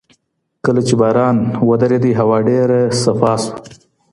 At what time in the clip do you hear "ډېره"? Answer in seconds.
2.47-2.79